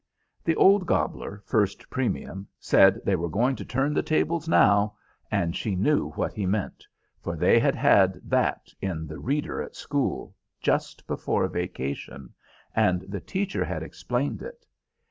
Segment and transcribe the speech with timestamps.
[0.43, 4.95] The old gobbler, First Premium, said they were going to turn the tables now,
[5.29, 6.87] and she knew what he meant,
[7.21, 12.33] for they had had that in the reader at school just before vacation,
[12.75, 14.65] and the teacher had explained it.